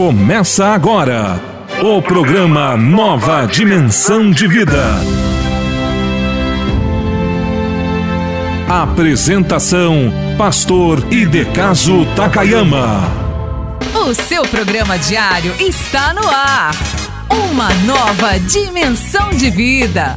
[0.00, 1.38] Começa agora
[1.82, 4.82] o programa Nova Dimensão de Vida.
[8.66, 13.02] Apresentação: Pastor Idecaso Takayama.
[13.94, 16.74] O seu programa diário está no ar.
[17.50, 20.16] Uma nova dimensão de vida.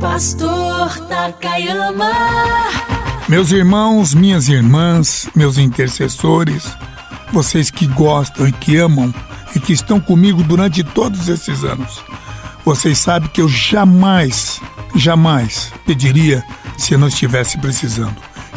[0.00, 2.85] Pastor Takayama.
[3.28, 6.64] Meus irmãos, minhas irmãs, meus intercessores,
[7.32, 9.12] vocês que gostam e que amam
[9.52, 12.04] e que estão comigo durante todos esses anos,
[12.64, 14.60] vocês sabem que eu jamais,
[14.94, 16.44] jamais pediria
[16.78, 18.14] se eu não estivesse precisando.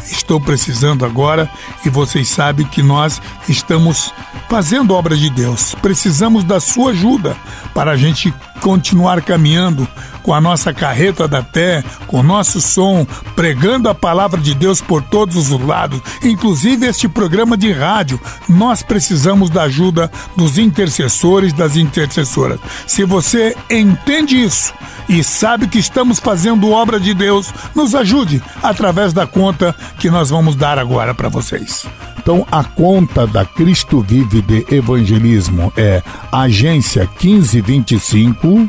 [0.08, 1.50] Estou precisando agora
[1.84, 4.14] e vocês sabem que nós estamos
[4.48, 5.74] fazendo obra de Deus.
[5.82, 7.36] Precisamos da sua ajuda
[7.74, 9.88] para a gente continuar caminhando
[10.22, 14.80] com a nossa carreta da fé, com o nosso som, pregando a palavra de Deus
[14.80, 18.20] por todos os lados, inclusive este programa de rádio.
[18.48, 22.60] Nós precisamos da ajuda dos intercessores, das intercessoras.
[22.86, 24.74] Se você entende isso
[25.08, 30.30] e sabe que estamos fazendo obra de Deus, nos ajude através da conta que nós
[30.30, 31.86] vamos dar agora para vocês.
[32.18, 38.68] Então, a conta da Cristo Vive de Evangelismo é agência 1525 tout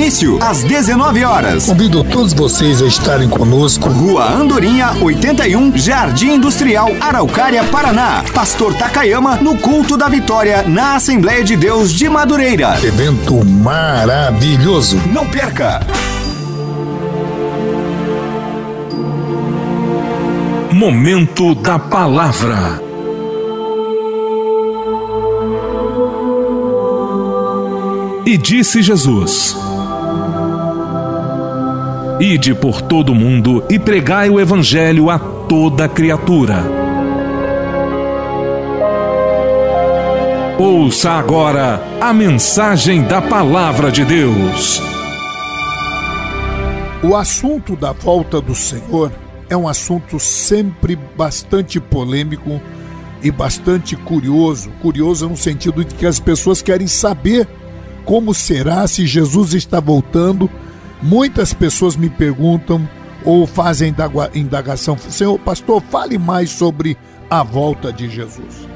[0.00, 1.66] Início às 19 horas.
[1.66, 3.86] Convido todos vocês a estarem conosco.
[3.86, 8.24] Rua Andorinha, 81, Jardim Industrial, Araucária, Paraná.
[8.32, 12.78] Pastor Takayama no culto da vitória na Assembleia de Deus de Madureira.
[12.82, 14.96] Evento maravilhoso.
[15.12, 15.86] Não perca!
[20.72, 22.82] Momento da Palavra.
[28.24, 29.69] E disse Jesus:
[32.20, 36.62] Ide por todo o mundo e pregai o Evangelho a toda criatura.
[40.58, 44.82] Ouça agora a mensagem da Palavra de Deus.
[47.02, 49.10] O assunto da volta do Senhor
[49.48, 52.60] é um assunto sempre bastante polêmico
[53.22, 54.70] e bastante curioso.
[54.82, 57.48] Curioso no sentido de que as pessoas querem saber
[58.04, 60.50] como será se Jesus está voltando
[61.02, 62.88] Muitas pessoas me perguntam
[63.24, 63.94] ou fazem
[64.34, 66.96] indagação, Senhor pastor, fale mais sobre
[67.28, 68.68] a volta de Jesus.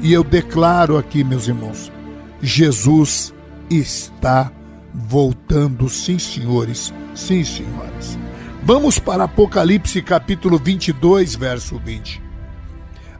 [0.00, 1.92] E eu declaro aqui, meus irmãos,
[2.40, 3.34] Jesus
[3.68, 4.50] está
[4.94, 8.18] voltando, sim, senhores, sim, senhoras.
[8.62, 12.22] Vamos para Apocalipse capítulo 22, verso 20.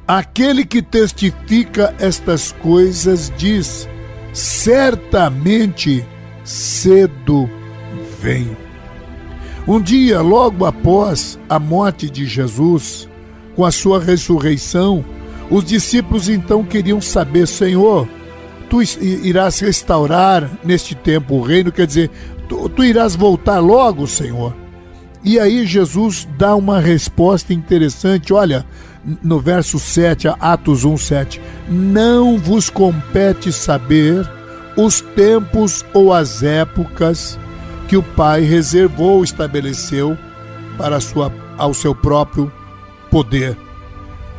[0.06, 3.88] Aquele que testifica estas coisas diz:
[4.32, 6.04] certamente
[6.44, 7.48] cedo
[8.20, 8.56] vem.
[9.66, 13.08] Um dia, logo após a morte de Jesus,
[13.54, 15.04] com a sua ressurreição,
[15.50, 18.08] os discípulos então queriam saber, Senhor,
[18.70, 22.10] tu irás restaurar neste tempo o reino, quer dizer,
[22.48, 24.54] tu, tu irás voltar logo, Senhor.
[25.24, 28.64] E aí Jesus dá uma resposta interessante, olha,
[29.22, 31.40] no verso 7, Atos 1, 7.
[31.68, 34.28] Não vos compete saber
[34.76, 37.38] os tempos ou as épocas
[37.88, 40.16] que o Pai reservou, estabeleceu
[40.76, 42.52] para sua, ao seu próprio
[43.10, 43.56] poder.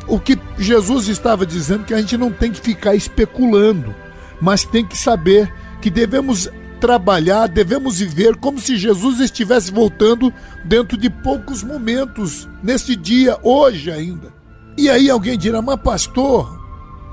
[0.06, 3.94] O que Jesus estava dizendo é que a gente não tem que ficar especulando,
[4.40, 5.52] mas tem que saber
[5.82, 6.48] que devemos
[6.80, 10.32] trabalhar, devemos viver como se Jesus estivesse voltando
[10.64, 14.32] dentro de poucos momentos, neste dia, hoje ainda.
[14.78, 16.58] E aí alguém dirá, mas pastor,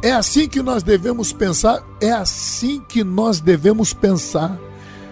[0.03, 1.83] é assim que nós devemos pensar?
[1.99, 4.57] É assim que nós devemos pensar.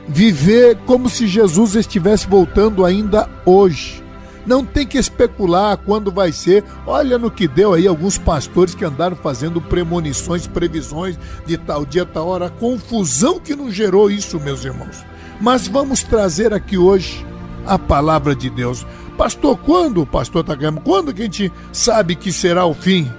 [0.07, 4.04] Viver como se Jesus estivesse voltando ainda hoje.
[4.46, 6.63] Não tem que especular quando vai ser.
[6.86, 12.06] Olha no que deu aí alguns pastores que andaram fazendo premonições, previsões de tal dia,
[12.06, 12.46] tal hora.
[12.46, 15.04] A confusão que não gerou isso, meus irmãos.
[15.42, 17.25] Mas vamos trazer aqui hoje
[17.66, 18.86] a palavra de Deus.
[19.18, 23.12] Pastor, quando, pastor Takama, quando que a gente sabe que será o fim?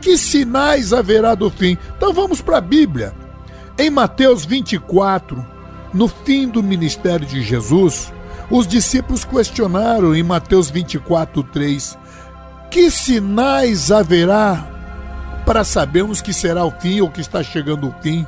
[0.00, 1.78] Que sinais haverá do fim?
[1.96, 3.14] Então vamos para a Bíblia.
[3.78, 5.53] Em Mateus 24,
[5.94, 8.12] no fim do ministério de Jesus,
[8.50, 11.96] os discípulos questionaram em Mateus 24, 3:
[12.70, 14.70] Que sinais haverá
[15.46, 18.26] para sabermos que será o fim ou que está chegando o fim?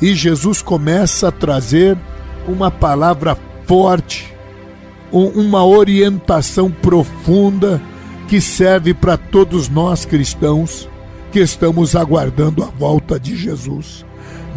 [0.00, 1.98] E Jesus começa a trazer
[2.46, 3.36] uma palavra
[3.66, 4.38] forte
[5.12, 7.80] uma orientação profunda
[8.28, 10.88] que serve para todos nós cristãos
[11.32, 14.04] que estamos aguardando a volta de Jesus.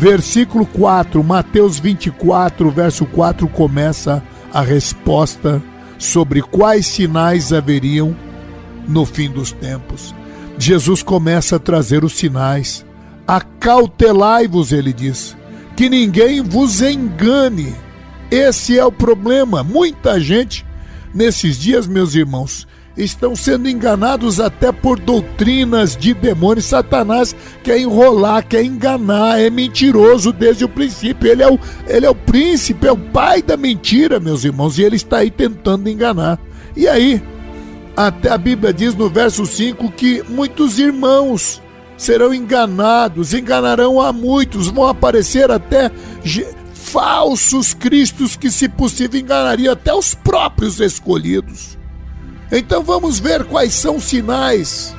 [0.01, 5.61] Versículo 4, Mateus 24, verso 4 começa a resposta
[5.99, 8.15] sobre quais sinais haveriam
[8.87, 10.15] no fim dos tempos.
[10.57, 12.83] Jesus começa a trazer os sinais.
[13.27, 15.37] Acautelai-vos, ele diz,
[15.75, 17.71] que ninguém vos engane
[18.31, 19.63] esse é o problema.
[19.63, 20.65] Muita gente,
[21.13, 26.65] nesses dias, meus irmãos, estão sendo enganados até por doutrinas de demônios.
[26.65, 31.29] Satanás quer enrolar, quer enganar, é mentiroso desde o princípio.
[31.29, 34.83] Ele é o, ele é o príncipe, é o pai da mentira, meus irmãos, e
[34.83, 36.39] ele está aí tentando enganar.
[36.75, 37.21] E aí,
[37.95, 41.61] até a Bíblia diz no verso 5 que muitos irmãos
[41.97, 45.91] serão enganados, enganarão a muitos, vão aparecer até
[46.73, 51.80] falsos cristos que, se possível, enganariam até os próprios escolhidos.
[52.51, 54.93] Então vamos ver quais são os sinais.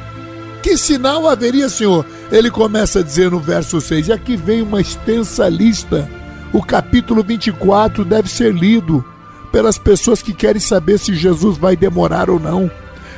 [0.62, 2.06] Que sinal haveria, Senhor?
[2.30, 6.08] Ele começa a dizer no verso 6, e aqui vem uma extensa lista.
[6.52, 9.04] O capítulo 24 deve ser lido
[9.50, 12.70] pelas pessoas que querem saber se Jesus vai demorar ou não.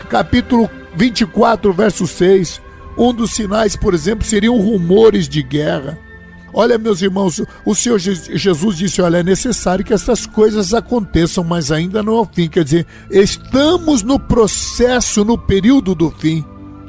[0.08, 2.60] Capítulo 24, verso 6.
[2.96, 5.98] Um dos sinais, por exemplo, seriam rumores de guerra.
[6.54, 11.72] Olha, meus irmãos, o Senhor Jesus disse: olha, é necessário que essas coisas aconteçam, mas
[11.72, 12.48] ainda não é o fim.
[12.48, 16.44] Quer dizer, estamos no processo, no período do fim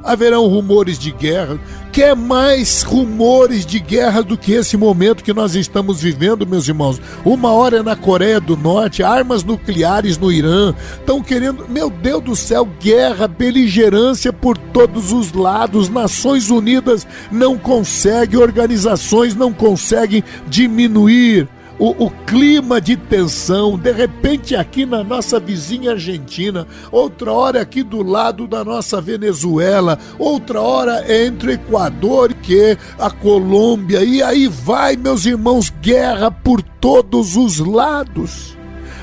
[0.06, 1.60] haverão rumores de guerra.
[1.96, 7.00] Quer mais rumores de guerra do que esse momento que nós estamos vivendo, meus irmãos?
[7.24, 12.22] Uma hora é na Coreia do Norte, armas nucleares no Irã, estão querendo, meu Deus
[12.22, 15.88] do céu, guerra, beligerância por todos os lados.
[15.88, 24.56] Nações Unidas não conseguem, organizações não conseguem diminuir o, o, clima de tensão, de repente
[24.56, 31.06] aqui na nossa vizinha Argentina, outra hora aqui do lado da nossa Venezuela, outra hora
[31.24, 37.60] entre o Equador e a Colômbia, e aí vai, meus irmãos, guerra por todos os
[37.60, 38.55] lados.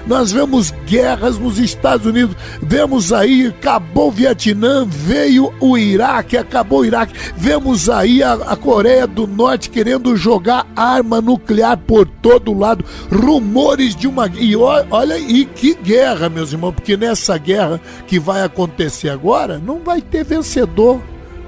[0.06, 6.80] Nós vemos guerras nos Estados Unidos, vemos aí, acabou o Vietnã, veio o Iraque, acabou
[6.80, 12.52] o Iraque, vemos aí a, a Coreia do Norte querendo jogar arma nuclear por todo
[12.52, 14.26] lado, rumores de uma.
[14.26, 19.78] E olha, e que guerra, meus irmãos, porque nessa guerra que vai acontecer agora, não
[19.78, 21.00] vai ter vencedor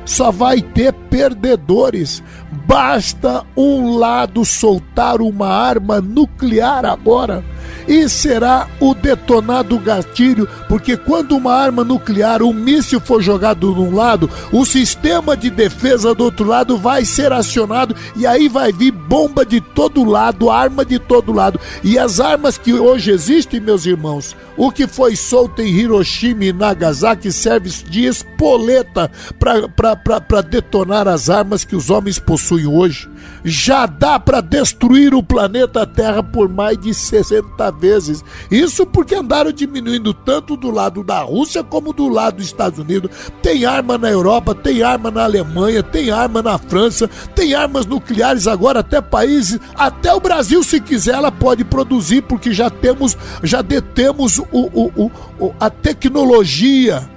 [0.07, 2.23] só vai ter perdedores.
[2.67, 7.43] Basta um lado soltar uma arma nuclear agora
[7.87, 13.81] e será o detonado gatilho, porque quando uma arma nuclear, um míssil for jogado de
[13.81, 18.73] um lado, o sistema de defesa do outro lado vai ser acionado e aí vai
[18.73, 21.61] vir bomba de todo lado, arma de todo lado.
[21.83, 26.53] E as armas que hoje existem, meus irmãos, o que foi solto em Hiroshima e
[26.53, 33.09] Nagasaki serve de espoleta para detonar as armas que os homens possuem hoje.
[33.45, 38.25] Já dá para destruir o planeta Terra por mais de 60 vezes.
[38.51, 43.11] Isso porque andaram diminuindo tanto do lado da Rússia como do lado dos Estados Unidos.
[43.43, 48.47] Tem arma na Europa, tem arma na Alemanha, tem arma na França, tem armas nucleares
[48.47, 53.63] agora até países, até o Brasil se quiser ela pode produzir porque já temos, já
[53.63, 57.09] detemos o, o, o, a tecnologia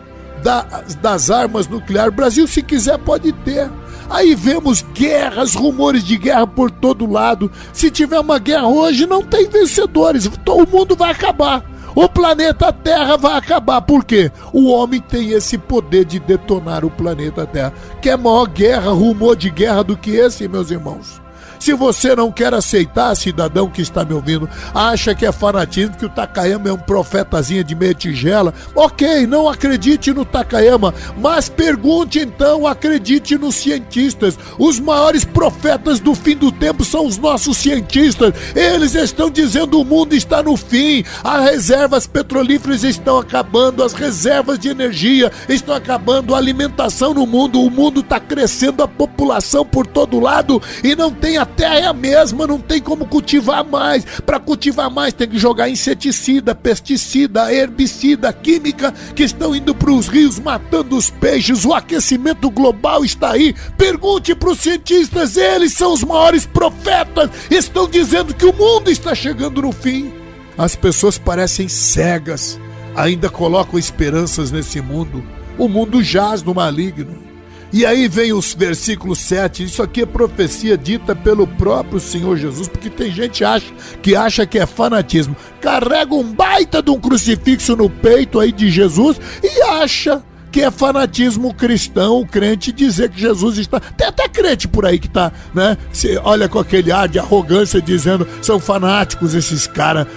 [0.43, 2.13] da, das armas nucleares.
[2.13, 3.69] O Brasil se quiser pode ter.
[4.09, 7.51] Aí vemos guerras, rumores de guerra por todo lado.
[7.73, 10.25] Se tiver uma guerra hoje, não tem vencedores.
[10.25, 11.63] O mundo vai acabar.
[11.95, 13.81] O planeta Terra vai acabar.
[13.81, 14.31] Por quê?
[14.53, 17.73] O homem tem esse poder de detonar o planeta Terra.
[18.01, 21.19] Quer maior guerra, rumor de guerra do que esse, meus irmãos?
[21.59, 26.05] Se você não quer aceitar, cidadão que está me ouvindo, acha que é fanatismo, que
[26.05, 32.19] o Takayama é um profetazinha de meia tigela, ok, não acredite no Takayama, mas pergunte
[32.19, 34.37] então, acredite nos cientistas.
[34.57, 38.33] Os maiores profetas do fim do tempo são os nossos cientistas.
[38.55, 44.59] Eles estão dizendo o mundo está no fim, as reservas petrolíferas estão acabando, as reservas
[44.59, 49.87] de energia estão acabando, a alimentação no mundo, o mundo está crescendo, a população por
[49.87, 54.05] todo lado e não tem a terra é a mesma, não tem como cultivar mais.
[54.25, 60.07] Para cultivar mais tem que jogar inseticida, pesticida, herbicida, química que estão indo para os
[60.07, 61.65] rios matando os peixes.
[61.65, 63.55] O aquecimento global está aí.
[63.77, 67.29] Pergunte para os cientistas, eles são os maiores profetas.
[67.49, 70.13] Estão dizendo que o mundo está chegando no fim.
[70.57, 72.59] As pessoas parecem cegas,
[72.95, 75.23] ainda colocam esperanças nesse mundo.
[75.57, 77.26] O mundo jaz no maligno.
[77.71, 82.67] E aí vem os versículos 7, isso aqui é profecia dita pelo próprio Senhor Jesus,
[82.69, 85.35] porque tem gente acha, que acha que é fanatismo.
[85.59, 90.23] Carrega um baita de um crucifixo no peito aí de Jesus e acha
[90.57, 93.79] que é fanatismo cristão, o crente dizer que Jesus está.
[93.79, 95.77] Tem até crente por aí que tá, né?
[95.93, 100.07] Você olha com aquele ar de arrogância dizendo são fanáticos esses caras.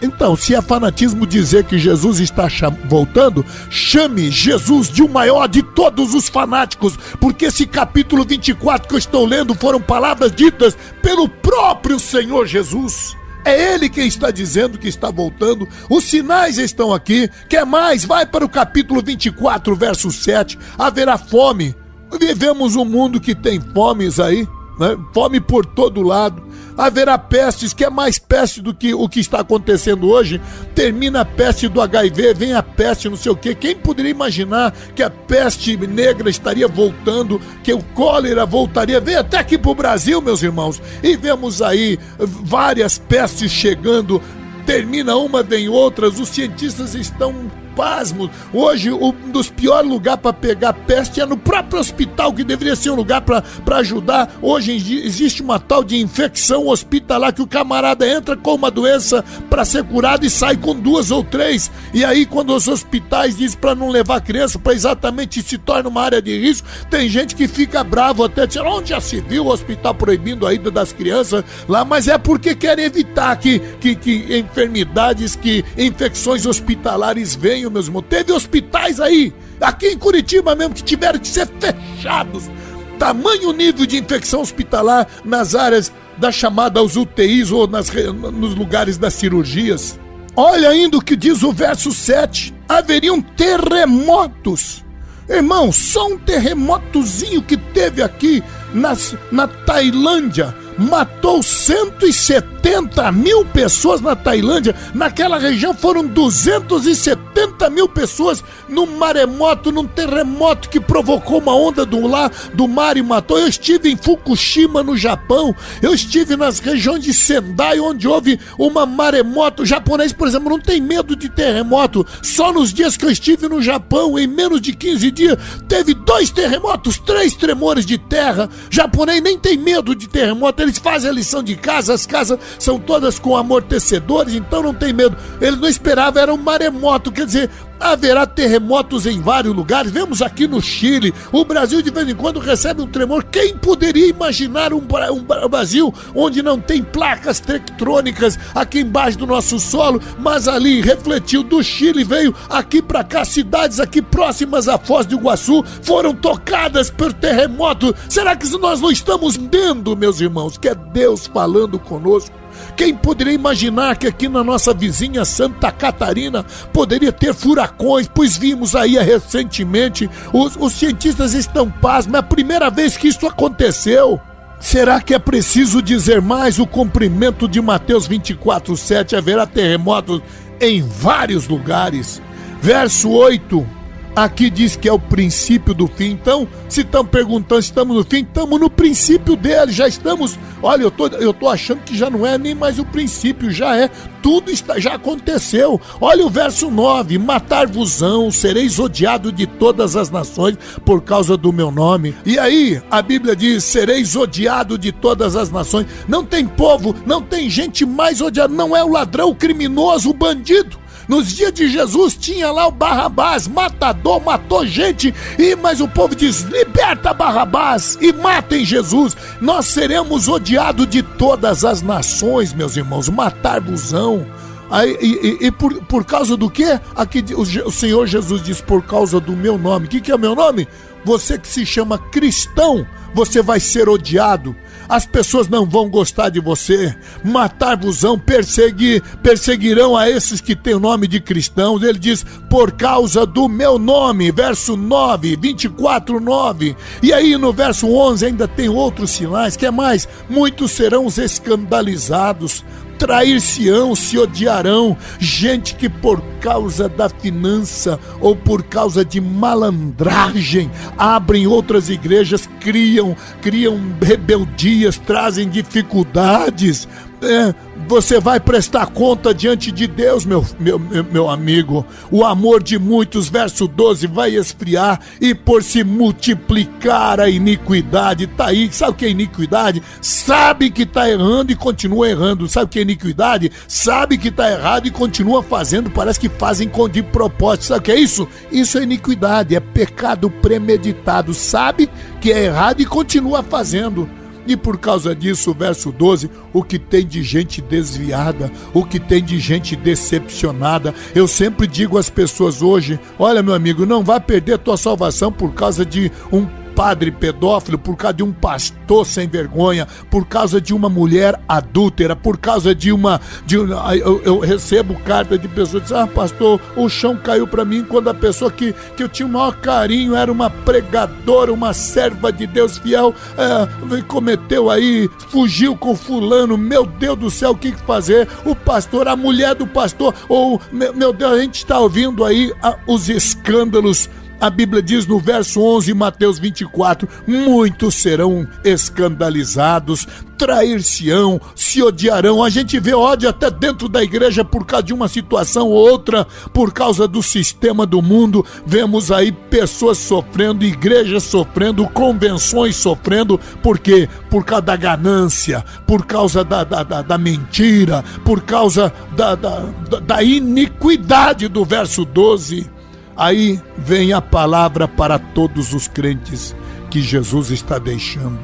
[0.00, 2.46] Então, se é fanatismo dizer que Jesus está
[2.88, 8.94] voltando, chame Jesus de o maior de todos os fanáticos, porque esse capítulo 24 que
[8.94, 13.16] eu estou lendo foram palavras ditas pelo próprio Senhor Jesus.
[13.44, 15.68] É ele quem está dizendo que está voltando.
[15.90, 17.28] Os sinais estão aqui.
[17.48, 18.04] Quer mais?
[18.04, 20.58] Vai para o capítulo 24, verso 7.
[20.78, 21.74] Haverá fome.
[22.18, 24.46] Vivemos um mundo que tem fomes aí,
[24.78, 24.96] né?
[25.12, 26.42] fome por todo lado
[26.76, 30.40] haverá pestes, que é mais peste do que o que está acontecendo hoje.
[30.74, 33.54] Termina a peste do HIV, vem a peste, não sei o quê.
[33.54, 39.00] Quem poderia imaginar que a peste negra estaria voltando, que o cólera voltaria?
[39.00, 44.20] Vem até aqui para o Brasil, meus irmãos, e vemos aí várias pestes chegando.
[44.66, 46.18] Termina uma, vem outras.
[46.18, 48.30] Os cientistas estão pasmo.
[48.52, 52.90] Hoje, um dos piores lugares para pegar peste é no próprio hospital, que deveria ser
[52.90, 54.36] um lugar para ajudar.
[54.40, 54.72] Hoje
[55.04, 59.84] existe uma tal de infecção hospitalar que o camarada entra com uma doença para ser
[59.84, 61.70] curado e sai com duas ou três.
[61.92, 66.02] E aí, quando os hospitais dizem para não levar criança, para exatamente se torna uma
[66.02, 69.52] área de risco, tem gente que fica bravo até dizer, onde já se viu o
[69.52, 74.38] hospital proibindo a ida das crianças lá, mas é porque querem evitar que, que, que
[74.38, 78.04] enfermidades, que infecções hospitalares venham tamanho, meus irmãos.
[78.08, 82.50] Teve hospitais aí, aqui em Curitiba mesmo, que tiveram que ser fechados.
[82.98, 88.96] Tamanho nível de infecção hospitalar nas áreas da chamada aos UTIs ou nas, nos lugares
[88.98, 89.98] das cirurgias.
[90.36, 92.54] Olha ainda o que diz o verso 7.
[92.68, 94.84] Haveriam terremotos.
[95.28, 98.42] Irmão, só um terremotozinho que teve aqui
[98.72, 104.74] nas, na Tailândia matou 170 mil pessoas na Tailândia.
[104.94, 112.06] Naquela região foram 270 mil pessoas num maremoto, num terremoto que provocou uma onda do,
[112.06, 113.38] lá, do mar e matou.
[113.38, 115.54] Eu estive em Fukushima, no Japão.
[115.82, 119.62] Eu estive nas regiões de Sendai, onde houve uma maremoto.
[119.62, 122.06] O japonês, por exemplo, não tem medo de terremoto.
[122.22, 125.38] Só nos dias que eu estive no Japão, em menos de 15 dias,
[125.68, 128.48] teve dois terremotos, três tremores de terra.
[128.70, 132.38] O japonês nem tem medo de terremoto eles fazem a lição de casa, as casas
[132.58, 135.16] são todas com amortecedores, então não tem medo.
[135.40, 139.90] Ele não esperava, era um maremoto, quer dizer, Haverá terremotos em vários lugares.
[139.90, 141.12] Vemos aqui no Chile.
[141.32, 143.24] O Brasil de vez em quando recebe um tremor.
[143.24, 149.58] Quem poderia imaginar um, um Brasil onde não tem placas tectônicas aqui embaixo do nosso
[149.58, 155.06] solo, mas ali refletiu do Chile, veio aqui para cá, cidades aqui próximas à Foz
[155.06, 157.94] do Iguaçu foram tocadas por terremoto.
[158.08, 162.43] Será que nós não estamos vendo, meus irmãos, que é Deus falando conosco?
[162.76, 168.08] Quem poderia imaginar que aqui na nossa vizinha Santa Catarina poderia ter furacões?
[168.12, 173.26] Pois vimos aí recentemente, os, os cientistas estão pasmos, é a primeira vez que isso
[173.26, 174.20] aconteceu.
[174.60, 176.58] Será que é preciso dizer mais?
[176.58, 180.22] O cumprimento de Mateus 24, 7 haverá terremotos
[180.60, 182.20] em vários lugares.
[182.62, 183.83] Verso 8
[184.16, 186.12] Aqui diz que é o princípio do fim.
[186.12, 189.72] Então, se estão perguntando se estamos no fim, estamos no princípio dele.
[189.72, 190.38] Já estamos.
[190.62, 193.76] Olha, eu tô, eu tô achando que já não é nem mais o princípio, já
[193.76, 193.90] é.
[194.22, 195.80] Tudo está, já aconteceu.
[196.00, 201.72] Olha o verso 9: Matar-vos-ão, sereis odiado de todas as nações por causa do meu
[201.72, 202.14] nome.
[202.24, 205.88] E aí, a Bíblia diz: sereis odiado de todas as nações.
[206.06, 208.54] Não tem povo, não tem gente mais odiada.
[208.54, 210.83] Não é o ladrão, o criminoso, o bandido.
[211.08, 216.14] Nos dias de Jesus tinha lá o Barrabás, matador, matou gente, e mas o povo
[216.14, 219.16] diz: liberta Barrabás e matem Jesus.
[219.40, 224.26] Nós seremos odiados de todas as nações, meus irmãos, matar-vosão.
[224.70, 226.80] Aí, e, e, e, por, por causa do quê?
[226.96, 229.86] Aqui o, o, Senhor Jesus diz: por causa do meu nome.
[229.86, 230.66] O que, que é meu nome?
[231.04, 234.56] Você que se chama cristão, você vai ser odiado.
[234.88, 236.94] As pessoas não vão gostar de você,
[237.24, 241.82] matar-vosão, perseguir, perseguirão a esses que têm o nome de cristãos.
[241.82, 246.76] Ele diz, por causa do meu nome, verso 9, 24, 9.
[247.02, 251.16] E aí no verso 11 ainda tem outros sinais, que é mais, muitos serão os
[251.16, 252.62] escandalizados,
[252.98, 261.46] trair-se-ão, se odiarão, gente que por causa da finança ou por causa de malandragem abrem
[261.46, 266.88] outras igrejas, criam, criam rebeldias, trazem dificuldades,
[267.22, 267.54] é,
[267.86, 271.86] você vai prestar conta diante de Deus, meu, meu, meu amigo.
[272.10, 278.26] O amor de muitos, verso 12, vai esfriar e por se multiplicar a iniquidade.
[278.26, 279.82] Tá aí, sabe o que é iniquidade?
[280.00, 282.48] Sabe que tá errando e continua errando.
[282.48, 283.52] Sabe o que é iniquidade?
[283.68, 285.90] Sabe que tá errado e continua fazendo.
[285.90, 287.66] Parece que fazem de propósito.
[287.66, 288.26] Sabe o que é isso?
[288.50, 291.34] Isso é iniquidade, é pecado premeditado.
[291.34, 291.88] Sabe
[292.20, 294.08] que é errado e continua fazendo.
[294.46, 299.22] E por causa disso, verso 12, o que tem de gente desviada, o que tem
[299.22, 300.94] de gente decepcionada.
[301.14, 305.52] Eu sempre digo às pessoas hoje: olha, meu amigo, não vá perder tua salvação por
[305.54, 310.74] causa de um padre pedófilo, por causa de um pastor sem vergonha, por causa de
[310.74, 313.20] uma mulher adúltera, por causa de uma.
[313.46, 317.84] De, eu, eu recebo carta de pessoas dizem: Ah, pastor, o chão caiu para mim
[317.84, 322.32] quando a pessoa que, que eu tinha o maior carinho era uma pregadora, uma serva
[322.32, 326.58] de Deus fiel, é, cometeu aí, fugiu com fulano.
[326.58, 328.28] Meu Deus do céu, o que fazer?
[328.44, 332.76] O pastor, a mulher do pastor, ou, meu, Deus, a gente está ouvindo aí ah,
[332.86, 334.08] os escândalos
[334.44, 342.44] a Bíblia diz no verso 11, Mateus 24: muitos serão escandalizados, trair-se-ão, se odiarão.
[342.44, 346.26] A gente vê ódio até dentro da igreja por causa de uma situação ou outra,
[346.52, 348.44] por causa do sistema do mundo.
[348.66, 354.06] Vemos aí pessoas sofrendo, igrejas sofrendo, convenções sofrendo, por quê?
[354.28, 359.60] Por causa da ganância, por causa da, da, da, da mentira, por causa da, da,
[360.06, 362.73] da iniquidade do verso 12.
[363.16, 366.54] Aí vem a palavra para todos os crentes
[366.90, 368.38] que Jesus está deixando.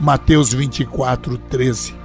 [0.00, 1.98] Mateus 24, 13.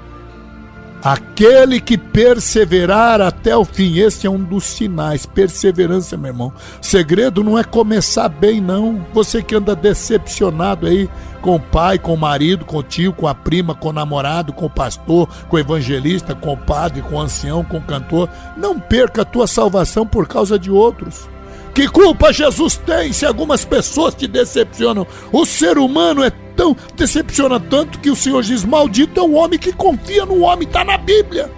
[1.03, 6.53] Aquele que perseverar até o fim, esse é um dos sinais, perseverança, meu irmão.
[6.81, 9.05] segredo não é começar bem, não.
[9.13, 11.09] Você que anda decepcionado aí
[11.41, 14.53] com o pai, com o marido, com o tio, com a prima, com o namorado,
[14.53, 18.29] com o pastor, com o evangelista, com o padre, com o ancião, com o cantor,
[18.55, 21.27] não perca a tua salvação por causa de outros.
[21.73, 25.07] Que culpa Jesus tem se algumas pessoas te decepcionam?
[25.31, 29.57] O ser humano é tão decepciona tanto que o Senhor diz: Maldito é o homem
[29.57, 31.49] que confia no homem, está na Bíblia.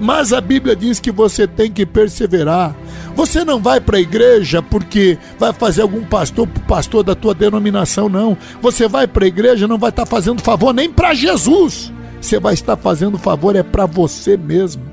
[0.00, 2.76] Mas a Bíblia diz que você tem que perseverar.
[3.16, 8.08] Você não vai para a igreja porque vai fazer algum pastor pastor da tua denominação,
[8.08, 8.38] não.
[8.62, 11.92] Você vai para a igreja não vai estar tá fazendo favor nem para Jesus.
[12.20, 14.87] Você vai estar fazendo favor é para você mesmo.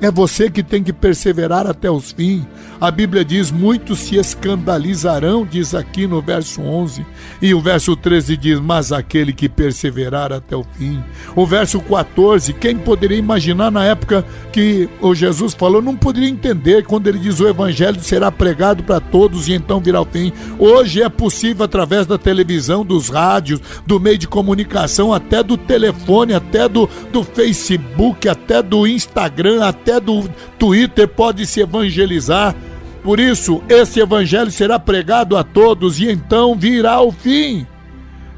[0.00, 2.46] É você que tem que perseverar até os fins.
[2.80, 7.04] A Bíblia diz: muitos se escandalizarão, diz aqui no verso 11.
[7.42, 11.02] E o verso 13 diz: mas aquele que perseverar até o fim.
[11.36, 16.84] O verso 14, quem poderia imaginar na época que o Jesus falou, não poderia entender
[16.86, 20.32] quando ele diz: o evangelho será pregado para todos e então virá o fim.
[20.58, 26.32] Hoje é possível através da televisão, dos rádios, do meio de comunicação, até do telefone,
[26.32, 32.54] até do, do Facebook, até do Instagram, até do Twitter, pode se evangelizar.
[33.02, 37.66] Por isso, esse evangelho será pregado a todos e então virá o fim.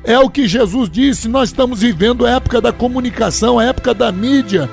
[0.05, 4.11] É o que Jesus disse, nós estamos vivendo a época da comunicação, a época da
[4.11, 4.71] mídia.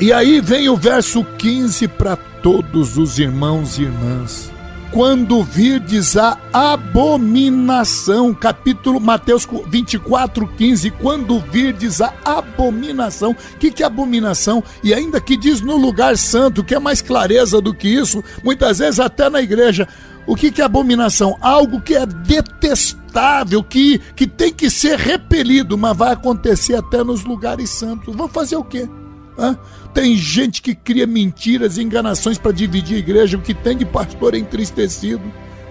[0.00, 4.52] E aí vem o verso 15 para todos os irmãos e irmãs
[4.92, 8.34] quando virdes a abominação.
[8.34, 10.90] Capítulo Mateus 24, 15.
[10.90, 13.32] Quando virdes a abominação.
[13.32, 14.62] O que, que é abominação?
[14.84, 18.78] E ainda que diz no lugar santo, que é mais clareza do que isso, muitas
[18.78, 19.88] vezes até na igreja.
[20.26, 21.36] O que, que é abominação?
[21.40, 27.24] Algo que é detestável, que, que tem que ser repelido, mas vai acontecer até nos
[27.24, 28.14] lugares santos.
[28.14, 28.88] Vamos fazer o quê?
[29.38, 29.56] Hã?
[29.94, 33.36] Tem gente que cria mentiras e enganações para dividir a igreja.
[33.36, 35.22] O que tem de pastor é entristecido,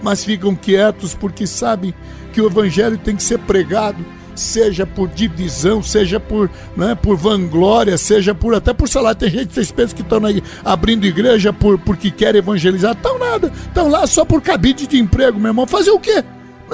[0.02, 1.94] mas ficam quietos porque sabem
[2.32, 7.98] que o evangelho tem que ser pregado, seja por divisão, seja por, né, por vanglória,
[7.98, 9.18] seja por até por salário.
[9.18, 10.20] Tem gente, vocês pensam que estão
[10.64, 12.92] abrindo igreja por, porque querem evangelizar?
[12.92, 15.66] Estão nada, estão lá só por cabide de emprego, meu irmão.
[15.66, 16.24] Fazer o quê?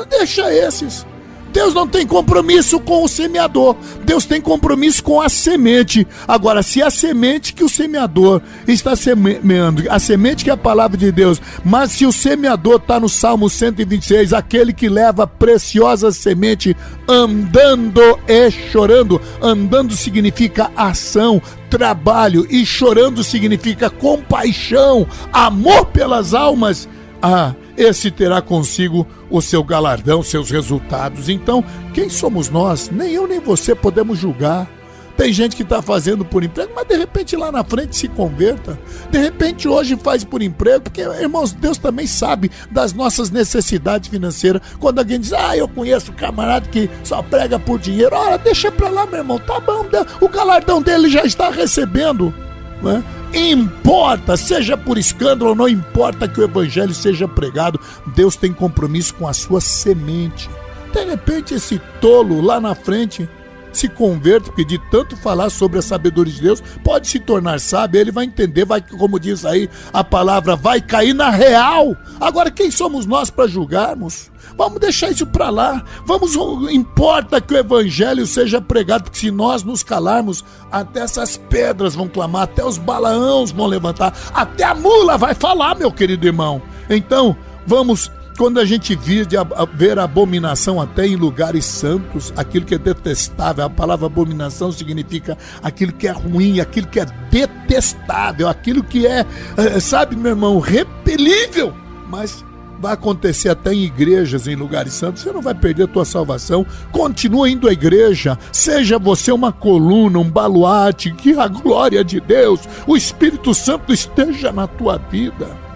[0.08, 1.04] Deixa esses.
[1.52, 3.76] Deus não tem compromisso com o semeador.
[4.04, 6.06] Deus tem compromisso com a semente.
[6.26, 10.96] Agora, se a semente que o semeador está semeando, a semente que é a palavra
[10.96, 16.76] de Deus, mas se o semeador está no Salmo 126, aquele que leva preciosa semente
[17.08, 19.20] andando e chorando.
[19.40, 26.88] Andando significa ação, trabalho, e chorando significa compaixão, amor pelas almas.
[27.22, 31.28] Ah, esse terá consigo o seu galardão, seus resultados.
[31.28, 31.64] Então,
[31.94, 32.90] quem somos nós?
[32.90, 34.68] Nem eu nem você podemos julgar.
[35.16, 38.78] Tem gente que está fazendo por emprego, mas de repente lá na frente se converta.
[39.10, 44.62] De repente hoje faz por emprego, porque, irmãos, Deus também sabe das nossas necessidades financeiras.
[44.78, 48.70] Quando alguém diz, ah, eu conheço um camarada que só prega por dinheiro, ora, deixa
[48.70, 49.86] pra lá, meu irmão, tá bom,
[50.20, 52.32] o galardão dele já está recebendo.
[52.80, 53.02] Né?
[53.34, 57.78] Importa, seja por escândalo, não importa que o evangelho seja pregado,
[58.14, 60.48] Deus tem compromisso com a sua semente.
[60.92, 63.28] De repente, esse tolo lá na frente
[63.72, 68.00] se converta, porque de tanto falar sobre a sabedoria de Deus, pode se tornar sábio,
[68.00, 71.96] ele vai entender, vai, como diz aí a palavra, vai cair na real.
[72.18, 74.30] Agora, quem somos nós para julgarmos?
[74.56, 75.84] Vamos deixar isso para lá.
[76.06, 76.34] Vamos,
[76.70, 82.08] importa que o evangelho seja pregado, porque se nós nos calarmos, até essas pedras vão
[82.08, 86.62] clamar, até os balaãos vão levantar, até a mula vai falar, meu querido irmão.
[86.88, 89.36] Então, vamos quando a gente vir de
[89.74, 95.92] ver abominação até em lugares santos, aquilo que é detestável, a palavra abominação significa aquilo
[95.92, 101.74] que é ruim, aquilo que é detestável, aquilo que é, eh, sabe, meu irmão, repelível.
[102.08, 102.44] Mas
[102.80, 106.64] vai acontecer até em igrejas, em lugares santos, você não vai perder a tua salvação.
[106.92, 112.60] Continua indo à igreja, seja você uma coluna, um baluarte, que a glória de Deus,
[112.86, 115.68] o Espírito Santo esteja na tua vida.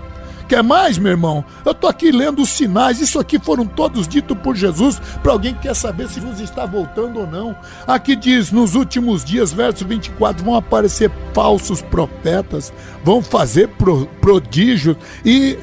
[0.53, 1.43] Quer mais, meu irmão?
[1.65, 3.01] Eu estou aqui lendo os sinais.
[3.01, 6.67] Isso aqui foram todos ditos por Jesus para alguém que quer saber se Jesus está
[6.67, 7.57] voltando ou não.
[7.87, 12.71] Aqui diz: nos últimos dias, verso 24, vão aparecer falsos profetas,
[13.03, 15.57] vão fazer pro, prodígios e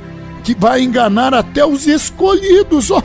[0.44, 2.90] que vai enganar até os escolhidos.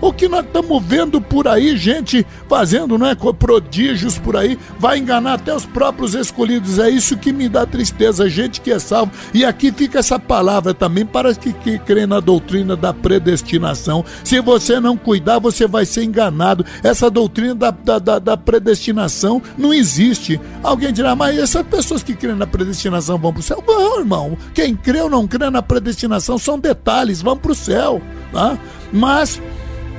[0.00, 3.14] O que nós estamos vendo por aí, gente fazendo, não é?
[3.14, 6.78] Prodígios por aí, vai enganar até os próprios escolhidos.
[6.78, 9.12] É isso que me dá tristeza, gente que é salvo.
[9.34, 14.04] E aqui fica essa palavra também para que, que crê na doutrina da predestinação.
[14.22, 16.64] Se você não cuidar, você vai ser enganado.
[16.82, 20.40] Essa doutrina da, da, da, da predestinação não existe.
[20.62, 23.62] Alguém dirá, mas essas pessoas que creem na predestinação vão para o céu?
[23.66, 24.38] Vão, irmão.
[24.54, 28.00] Quem crê ou não crê na predestinação são detalhes detalhes, vão para o céu.
[28.32, 28.58] Tá?
[28.92, 29.40] Mas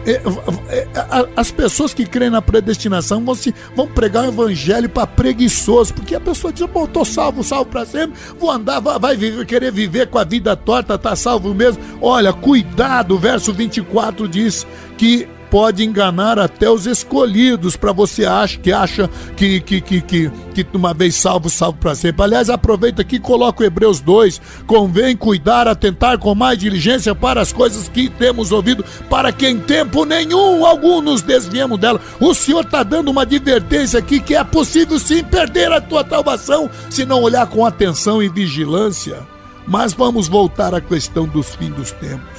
[0.05, 0.21] é,
[0.69, 0.87] é,
[1.35, 6.15] as pessoas que creem na predestinação vão, se, vão pregar o evangelho para preguiçoso, porque
[6.15, 9.71] a pessoa diz: Bom, estou salvo, salvo para sempre, vou andar, vai, vai viver, querer
[9.71, 11.83] viver com a vida torta, tá salvo mesmo.
[12.01, 14.65] Olha, cuidado, verso 24 diz
[14.97, 20.31] que pode enganar até os escolhidos para você acha que acha que que, que, que,
[20.53, 22.23] que uma vez salvo, salvo para sempre.
[22.23, 24.41] Aliás, aproveita aqui e coloca o Hebreus 2.
[24.65, 29.59] Convém cuidar, atentar com mais diligência para as coisas que temos ouvido, para que em
[29.59, 31.99] tempo nenhum algum nos desviemos dela.
[32.19, 36.69] O Senhor está dando uma advertência aqui que é possível sim perder a tua salvação
[36.89, 39.19] se não olhar com atenção e vigilância.
[39.67, 42.36] Mas vamos voltar à questão dos fins dos tempos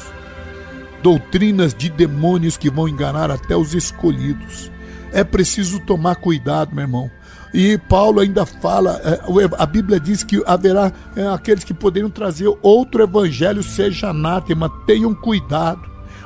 [1.03, 4.71] doutrinas de demônios que vão enganar até os escolhidos.
[5.13, 7.11] É preciso tomar cuidado, meu irmão.
[7.53, 9.21] E Paulo ainda fala, é,
[9.57, 15.15] a Bíblia diz que haverá é, aqueles que poderiam trazer outro evangelho, seja anátema, tenham
[15.15, 15.81] cuidado.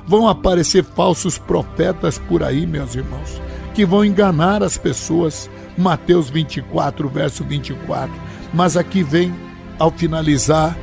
[0.07, 3.41] Vão aparecer falsos profetas por aí, meus irmãos,
[3.73, 5.49] que vão enganar as pessoas.
[5.79, 8.13] Mateus 24, verso 24.
[8.53, 9.35] Mas aqui vem,
[9.79, 10.77] ao finalizar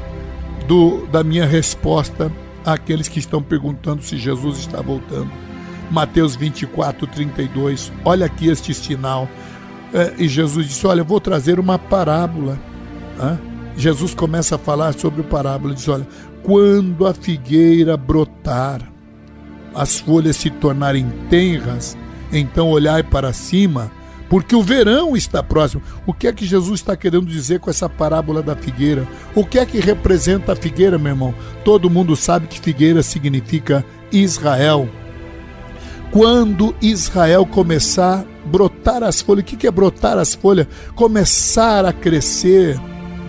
[0.67, 2.31] do, da minha resposta,
[2.73, 5.31] àqueles que estão perguntando se Jesus está voltando.
[5.91, 7.91] Mateus 24, 32.
[8.05, 9.27] Olha aqui este sinal.
[9.93, 12.59] É, e Jesus disse: Olha, eu vou trazer uma parábola.
[13.75, 15.73] Jesus começa a falar sobre o parábola.
[15.73, 16.07] Diz: Olha,
[16.43, 18.81] quando a figueira brotar,
[19.73, 21.97] as folhas se tornarem tenras,
[22.31, 23.91] então olhai para cima
[24.29, 25.81] porque o verão está próximo.
[26.05, 29.07] O que é que Jesus está querendo dizer com essa parábola da figueira?
[29.33, 31.33] O que é que representa a figueira, meu irmão?
[31.65, 34.87] Todo mundo sabe que figueira significa Israel.
[36.11, 40.67] Quando Israel começar a brotar as folhas, o que é brotar as folhas?
[40.95, 42.79] Começar a crescer.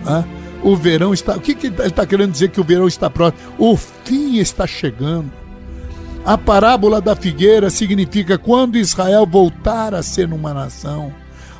[0.05, 0.25] Né?
[0.63, 1.35] O verão está.
[1.35, 3.41] O que, que ele está querendo dizer que o verão está próximo?
[3.57, 5.40] O fim está chegando.
[6.23, 11.11] A parábola da figueira significa quando Israel voltar a ser uma nação.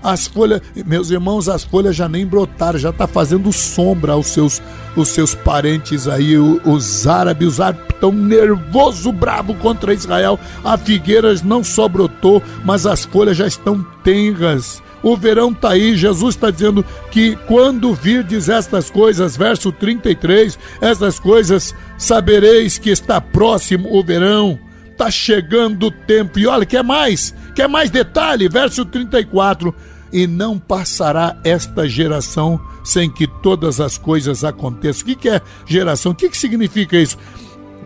[0.03, 4.61] As folhas, meus irmãos, as folhas já nem brotaram, já está fazendo sombra aos seus,
[4.95, 7.47] os seus parentes aí, os árabes.
[7.47, 10.39] Os árabes estão nervoso, bravo contra Israel.
[10.63, 14.81] A figueira não só brotou, mas as folhas já estão tenras.
[15.03, 21.19] O verão está aí, Jesus está dizendo que quando virdes estas coisas, verso 33, estas
[21.19, 24.59] coisas sabereis que está próximo o verão,
[24.91, 26.37] está chegando o tempo.
[26.37, 27.33] E olha, quer mais?
[27.55, 28.47] Quer mais detalhe?
[28.47, 29.73] Verso 34.
[30.13, 35.07] E não passará esta geração sem que todas as coisas aconteçam.
[35.09, 36.11] O que, é geração?
[36.11, 37.17] O que, significa isso?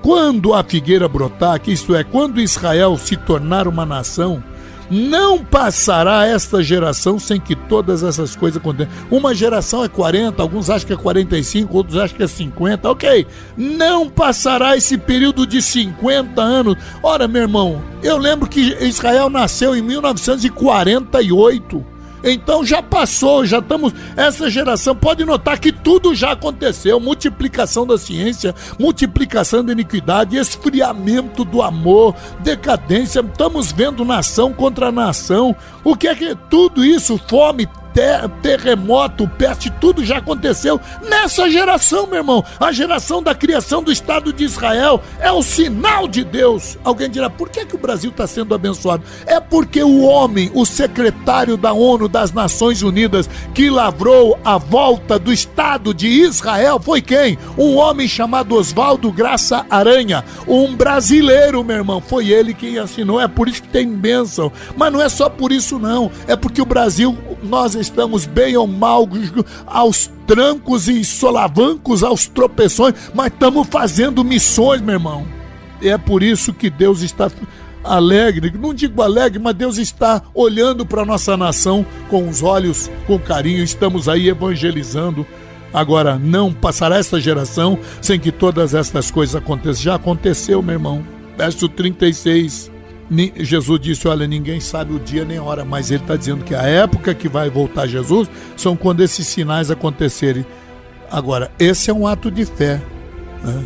[0.01, 4.43] Quando a figueira brotar, que isto é, quando Israel se tornar uma nação,
[4.89, 8.91] não passará esta geração sem que todas essas coisas aconteçam.
[9.09, 12.89] Uma geração é 40, alguns acham que é 45, outros acham que é 50.
[12.89, 13.25] Ok,
[13.57, 16.75] não passará esse período de 50 anos.
[17.01, 21.94] Ora, meu irmão, eu lembro que Israel nasceu em 1948.
[22.25, 23.93] Então já passou, já estamos.
[24.17, 31.45] Essa geração pode notar que tudo já aconteceu: multiplicação da ciência, multiplicação da iniquidade, esfriamento
[31.45, 33.19] do amor, decadência.
[33.19, 35.55] Estamos vendo nação contra nação.
[35.83, 42.05] O que é que tudo isso, fome, ter, terremoto, peste, tudo já aconteceu nessa geração,
[42.05, 42.43] meu irmão.
[42.59, 46.77] A geração da criação do Estado de Israel é o sinal de Deus.
[46.83, 49.03] Alguém dirá, por que, que o Brasil está sendo abençoado?
[49.25, 55.17] É porque o homem, o secretário da ONU, das Nações Unidas, que lavrou a volta
[55.17, 57.37] do Estado de Israel, foi quem?
[57.57, 62.01] Um homem chamado Oswaldo Graça Aranha, um brasileiro, meu irmão.
[62.01, 63.21] Foi ele quem assinou.
[63.21, 64.51] É por isso que tem bênção.
[64.75, 66.11] Mas não é só por isso, não.
[66.27, 69.07] É porque o Brasil, nós estamos bem ou mal
[69.65, 75.25] aos trancos e solavancos, aos tropeções, mas estamos fazendo missões, meu irmão.
[75.81, 77.29] É por isso que Deus está
[77.83, 82.89] alegre, não digo alegre, mas Deus está olhando para a nossa nação com os olhos,
[83.05, 85.25] com carinho, estamos aí evangelizando.
[85.73, 89.83] Agora, não passará essa geração sem que todas estas coisas aconteçam.
[89.83, 91.05] Já aconteceu, meu irmão.
[91.37, 92.74] Verso 36.
[93.37, 96.63] Jesus disse: Olha, ninguém sabe o dia nem hora, mas ele está dizendo que a
[96.63, 100.45] época que vai voltar Jesus são quando esses sinais acontecerem.
[101.11, 102.81] Agora, esse é um ato de fé.
[103.43, 103.65] Né?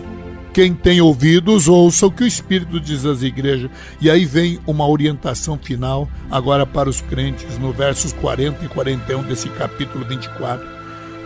[0.54, 3.70] Quem tem ouvidos, ouça o que o Espírito diz às igrejas.
[4.02, 9.24] E aí vem uma orientação final, agora para os crentes, no versos 40 e 41
[9.24, 10.68] desse capítulo 24.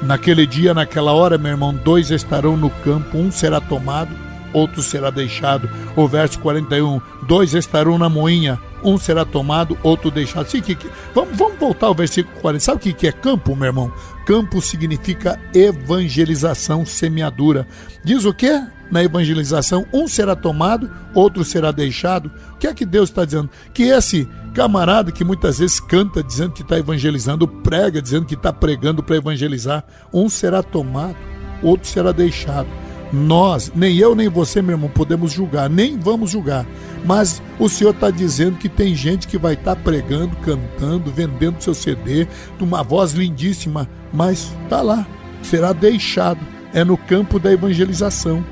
[0.03, 5.09] Naquele dia, naquela hora, meu irmão, dois estarão no campo, um será tomado outro será
[5.09, 5.69] deixado.
[5.95, 10.49] O verso 41, dois estarão na moinha, um será tomado, outro deixado.
[10.49, 12.63] Sim, que, que, vamos, vamos voltar ao versículo 40.
[12.63, 13.91] Sabe o que, que é campo, meu irmão?
[14.25, 17.67] Campo significa evangelização, semeadura.
[18.03, 18.51] Diz o que?
[18.91, 22.31] Na evangelização, um será tomado, outro será deixado.
[22.53, 23.49] O que é que Deus está dizendo?
[23.73, 28.53] Que esse camarada que muitas vezes canta dizendo que está evangelizando, prega dizendo que está
[28.53, 31.17] pregando para evangelizar, um será tomado,
[31.61, 32.67] outro será deixado.
[33.13, 36.65] Nós, nem eu nem você, meu irmão, podemos julgar, nem vamos julgar.
[37.05, 41.61] Mas o Senhor está dizendo que tem gente que vai estar tá pregando, cantando, vendendo
[41.61, 42.25] seu CD,
[42.57, 45.05] de uma voz lindíssima, mas tá lá,
[45.43, 46.39] será deixado.
[46.73, 48.43] É no campo da evangelização.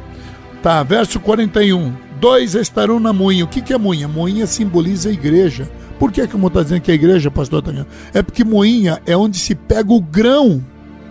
[0.62, 1.92] Tá, verso 41.
[2.20, 3.46] Dois estarão na moinha.
[3.46, 4.08] O que, que é moinha?
[4.08, 5.68] Moinha simboliza a igreja.
[5.98, 7.88] Por que, que eu estou dizendo que é a igreja, pastor Daniel?
[8.14, 10.64] É porque moinha é onde se pega o grão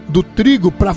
[0.08, 0.94] do trigo para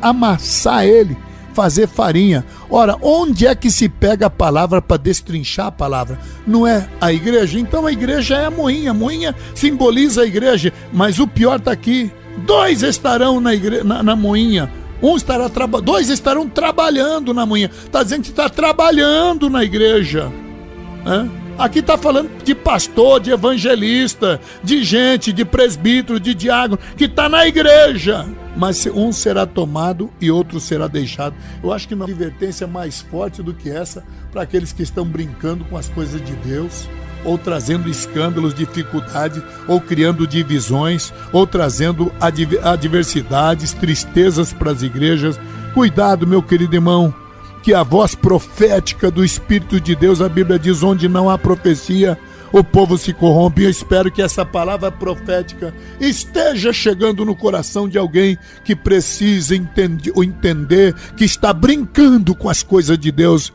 [0.00, 1.16] amassar ele,
[1.52, 2.44] fazer farinha.
[2.68, 6.18] Ora, onde é que se pega a palavra para destrinchar a palavra?
[6.46, 7.58] Não é a igreja?
[7.58, 8.90] Então a igreja é a moinha.
[8.90, 12.10] A moinha simboliza a igreja, mas o pior está aqui.
[12.46, 13.82] Dois estarão na, igre...
[13.82, 14.70] na, na moinha
[15.02, 15.80] um estará traba...
[15.80, 17.70] dois estarão trabalhando na manhã.
[17.84, 20.30] Está dizendo que está trabalhando na igreja.
[21.60, 27.28] Aqui está falando de pastor, de evangelista, de gente, de presbítero, de diácono, que está
[27.28, 28.26] na igreja.
[28.56, 31.36] Mas um será tomado e outro será deixado.
[31.62, 35.62] Eu acho que há advertência mais forte do que essa para aqueles que estão brincando
[35.66, 36.88] com as coisas de Deus
[37.26, 42.10] ou trazendo escândalos, dificuldades, ou criando divisões, ou trazendo
[42.64, 45.38] adversidades, tristezas para as igrejas.
[45.74, 47.14] Cuidado, meu querido irmão,
[47.70, 52.18] que a voz profética do Espírito de Deus, a Bíblia diz: onde não há profecia,
[52.52, 53.62] o povo se corrompe.
[53.62, 60.12] Eu espero que essa palavra profética esteja chegando no coração de alguém que precisa entender,
[60.16, 63.52] entender que está brincando com as coisas de Deus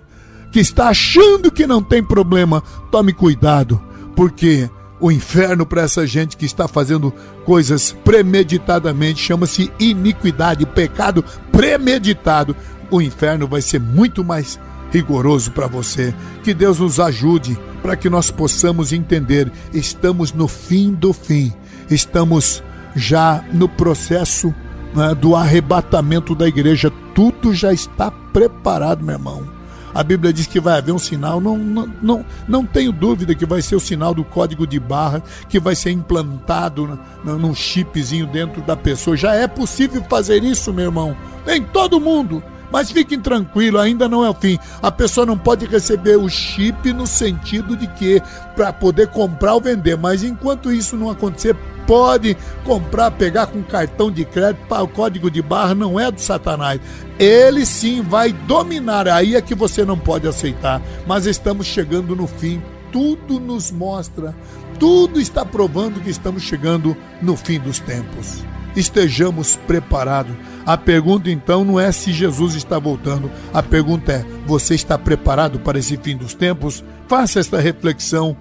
[0.50, 3.84] que está achando que não tem problema, tome cuidado,
[4.16, 12.56] porque o inferno para essa gente que está fazendo coisas premeditadamente chama-se iniquidade, pecado premeditado.
[12.90, 14.60] O inferno vai ser muito mais
[14.92, 16.14] rigoroso para você.
[16.44, 19.52] Que Deus nos ajude para que nós possamos entender.
[19.74, 21.54] Estamos no fim do fim,
[21.90, 22.64] estamos
[22.96, 24.54] já no processo
[24.96, 26.92] né, do arrebatamento da igreja.
[27.14, 29.56] Tudo já está preparado, meu irmão.
[29.94, 33.46] A Bíblia diz que vai haver um sinal, não, não, não, não tenho dúvida que
[33.46, 38.62] vai ser o sinal do código de barra, que vai ser implantado num chipzinho dentro
[38.62, 39.16] da pessoa.
[39.16, 41.16] Já é possível fazer isso, meu irmão,
[41.48, 42.44] em todo mundo.
[42.72, 44.58] Mas fiquem tranquilos, ainda não é o fim.
[44.82, 48.22] A pessoa não pode receber o chip no sentido de que
[48.56, 54.12] para poder comprar ou vender, mas enquanto isso não acontecer, pode comprar, pegar com cartão
[54.12, 56.80] de crédito, o código de barra não é do Satanás.
[57.20, 60.82] Ele sim vai dominar, aí é que você não pode aceitar.
[61.08, 64.36] Mas estamos chegando no fim, tudo nos mostra,
[64.80, 68.44] tudo está provando que estamos chegando no fim dos tempos.
[68.76, 70.36] Estejamos preparados.
[70.66, 75.60] A pergunta então não é se Jesus está voltando, a pergunta é: você está preparado
[75.60, 76.84] para esse fim dos tempos?
[77.08, 78.36] Faça esta reflexão,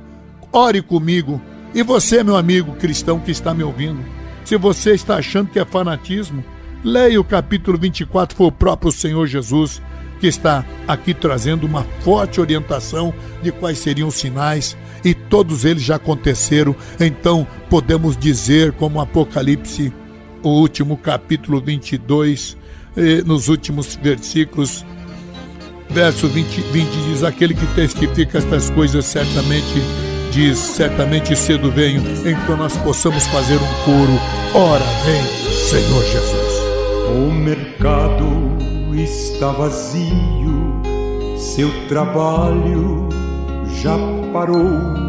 [0.50, 1.40] ore comigo.
[1.74, 4.02] E você, meu amigo cristão que está me ouvindo,
[4.44, 6.42] se você está achando que é fanatismo,
[6.82, 9.82] leia o capítulo 24, foi o próprio Senhor Jesus
[10.20, 15.82] que está aqui trazendo uma forte orientação de quais seriam os sinais, e todos eles
[15.82, 19.92] já aconteceram, então podemos dizer, como Apocalipse,
[20.44, 22.56] o último capítulo 22,
[22.96, 24.84] eh, nos últimos versículos,
[25.90, 29.82] verso 20, 20 diz: Aquele que testifica estas coisas certamente
[30.30, 34.20] diz: Certamente cedo venho, então nós possamos fazer um coro.
[34.54, 36.54] Ora, vem, Senhor Jesus.
[37.16, 38.26] O mercado
[38.94, 40.82] está vazio,
[41.38, 43.08] seu trabalho
[43.82, 43.96] já
[44.32, 45.04] parou.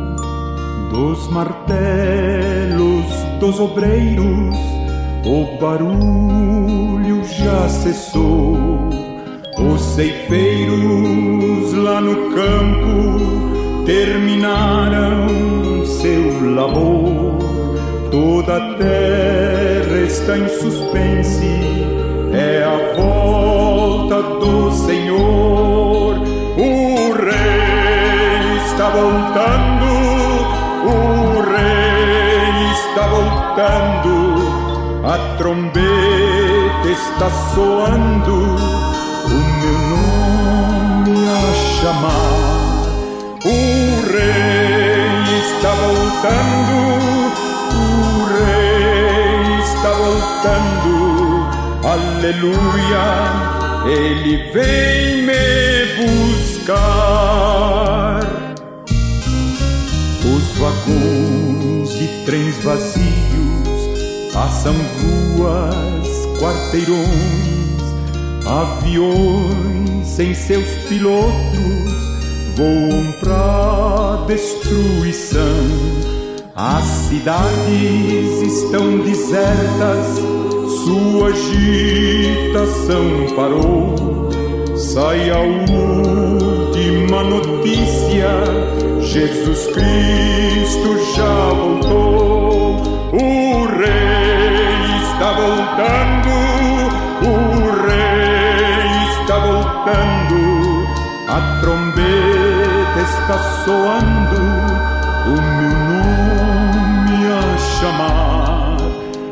[0.92, 3.06] Dos martelos
[3.40, 4.56] dos obreiros,
[5.26, 8.56] o barulho já cessou.
[9.58, 15.28] Os ceifeiros lá no campo terminaram
[15.86, 17.44] seu labor.
[18.12, 21.50] Toda a terra está em suspense,
[22.32, 26.20] é a volta do Senhor.
[26.58, 29.86] O rei está voltando,
[30.86, 34.14] o rei está voltando,
[35.06, 38.34] a trombeta está soando,
[39.26, 42.82] o meu nome a chamar.
[43.46, 43.48] O
[44.12, 46.78] rei está voltando,
[47.72, 50.94] o rei está voltando,
[51.88, 53.06] aleluia,
[53.86, 55.46] ele vem me
[56.48, 57.06] buscar.
[60.26, 63.25] Os vagões de trens vazios
[64.46, 66.08] passam ruas,
[66.40, 67.82] quarteirões,
[68.46, 71.96] aviões sem seus pilotos
[72.56, 75.42] voam pra destruição.
[76.56, 80.20] As cidades estão desertas,
[80.84, 83.04] sua agitação
[83.36, 84.30] parou.
[84.78, 88.30] Sai a última notícia:
[89.02, 92.06] Jesus Cristo já voltou.
[97.22, 100.88] O Rei está voltando.
[101.28, 104.42] A trombeta está soando,
[105.28, 108.78] o meu nome a chamar.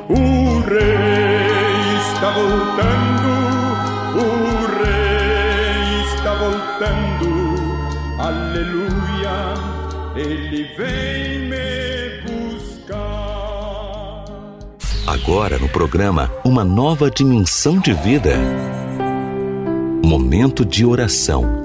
[0.09, 3.29] O Rei está voltando,
[4.15, 4.25] o
[4.83, 7.27] Rei está voltando.
[8.19, 9.35] Aleluia,
[10.15, 11.82] Ele vem me
[15.25, 18.37] Agora no programa Uma Nova Dimensão de Vida.
[20.03, 21.63] Momento de oração.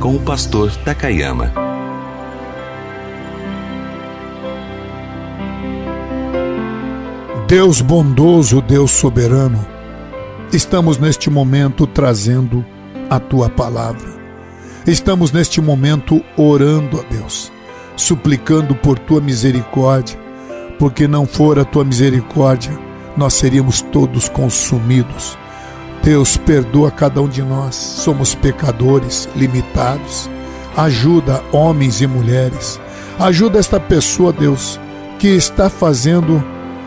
[0.00, 1.52] Com o pastor Takayama.
[7.46, 9.64] Deus bondoso, Deus soberano,
[10.52, 12.66] estamos neste momento trazendo
[13.08, 14.08] a tua palavra.
[14.84, 17.52] Estamos neste momento orando a Deus,
[17.96, 20.25] suplicando por tua misericórdia,
[20.78, 22.76] porque não for a tua misericórdia,
[23.16, 25.36] nós seríamos todos consumidos.
[26.02, 30.30] Deus, perdoa cada um de nós, somos pecadores, limitados.
[30.76, 32.78] Ajuda homens e mulheres.
[33.18, 34.78] Ajuda esta pessoa, Deus,
[35.18, 36.44] que está fazendo,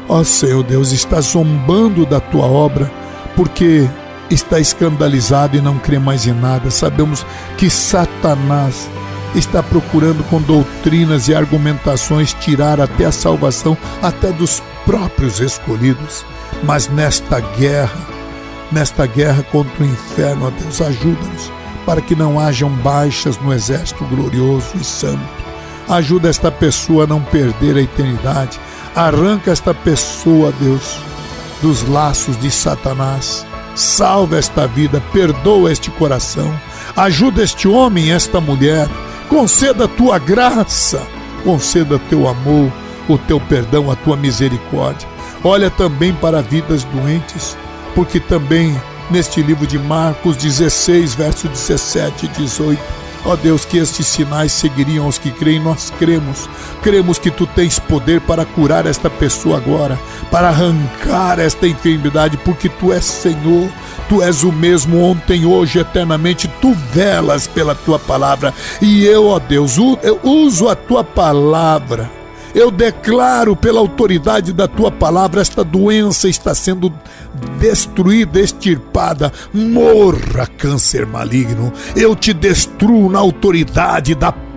[0.08, 2.90] ó Senhor Deus, está zombando da tua obra,
[3.36, 3.90] porque
[4.30, 6.70] está escandalizado e não crê mais em nada.
[6.70, 7.26] Sabemos
[7.58, 8.88] que Satanás
[9.36, 16.26] está procurando com doutrinas e argumentações tirar até a salvação até dos próprios escolhidos.
[16.64, 18.08] Mas nesta guerra,
[18.72, 21.52] nesta guerra contra o inferno, ó Deus, ajuda-nos
[21.86, 25.20] para que não hajam baixas no exército glorioso e santo.
[25.88, 28.60] Ajuda esta pessoa a não perder a eternidade.
[28.96, 31.00] Arranca esta pessoa, Deus,
[31.64, 33.44] dos laços de Satanás.
[33.76, 36.54] Salva esta vida, perdoa este coração.
[36.96, 38.88] Ajuda este homem esta mulher.
[39.30, 41.08] Conceda a tua graça,
[41.44, 42.72] conceda teu amor,
[43.08, 45.08] o teu perdão, a tua misericórdia.
[45.44, 47.56] Olha também para vidas doentes,
[47.94, 48.76] porque também
[49.12, 52.82] neste livro de Marcos 16, verso 17 e 18.
[53.26, 56.50] Ó Deus, que estes sinais seguiriam aos que creem, nós cremos.
[56.82, 60.00] Cremos que tu tens poder para curar esta pessoa agora,
[60.32, 63.70] para arrancar esta enfermidade, porque tu és Senhor.
[64.10, 66.52] Tu és o mesmo ontem, hoje, eternamente.
[66.60, 68.54] Tu velas pela tua palavra.
[68.82, 72.10] E eu, ó Deus, eu uso a tua palavra.
[72.54, 76.92] Eu declaro pela autoridade da tua palavra, esta doença está sendo
[77.60, 79.32] destruída, extirpada.
[79.54, 81.72] Morra, câncer maligno.
[81.96, 84.49] Eu te destruo na autoridade da palavra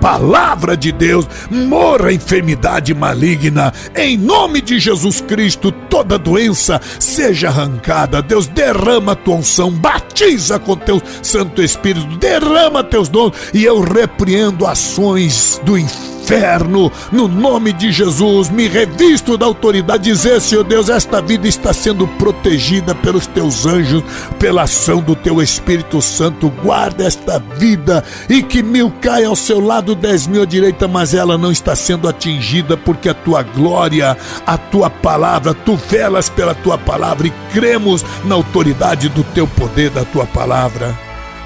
[0.76, 1.28] de Deus.
[1.48, 3.72] Morra, enfermidade maligna.
[3.94, 8.20] Em nome de Jesus Cristo, toda doença seja arrancada.
[8.20, 13.80] Deus, derrama a tua unção, batiza com teu Santo Espírito, derrama teus dons e eu
[13.80, 20.62] repreendo ações do inferno inferno, no nome de Jesus, me revisto da autoridade, dizer, Senhor
[20.62, 24.04] Deus, esta vida está sendo protegida pelos teus anjos,
[24.38, 29.60] pela ação do teu Espírito Santo, guarda esta vida e que mil caia ao seu
[29.60, 34.16] lado, dez mil à direita, mas ela não está sendo atingida, porque a tua glória,
[34.46, 39.90] a tua palavra, tu velas pela tua palavra e cremos na autoridade do teu poder,
[39.90, 40.96] da tua palavra.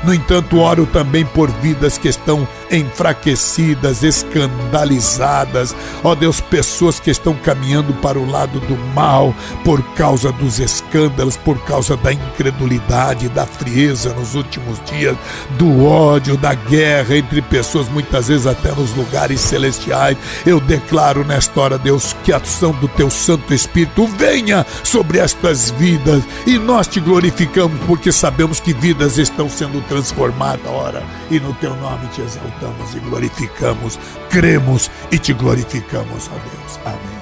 [0.05, 5.75] No entanto, oro também por vidas que estão enfraquecidas, escandalizadas.
[6.03, 11.37] Ó Deus, pessoas que estão caminhando para o lado do mal por causa dos escândalos,
[11.37, 15.17] por causa da incredulidade, da frieza nos últimos dias,
[15.59, 20.17] do ódio, da guerra entre pessoas, muitas vezes até nos lugares celestiais.
[20.45, 25.71] Eu declaro nesta hora, Deus, que a ação do teu Santo Espírito venha sobre estas
[25.71, 31.53] vidas e nós te glorificamos porque sabemos que vidas estão sendo transformadas, ora, e no
[31.55, 33.99] teu nome te exaltamos exaltamos e glorificamos,
[34.31, 36.81] cremos e te glorificamos, ó Deus.
[36.85, 37.17] Amém.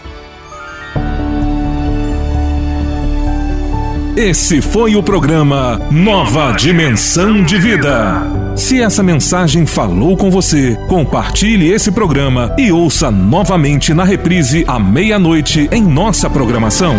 [4.17, 8.23] Esse foi o programa Nova Dimensão de Vida.
[8.55, 14.79] Se essa mensagem falou com você, compartilhe esse programa e ouça novamente na reprise à
[14.79, 16.95] meia-noite em nossa programação.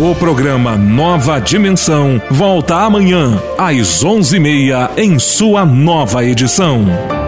[0.00, 7.19] O programa Nova Dimensão volta amanhã às onze e meia em sua nova edição.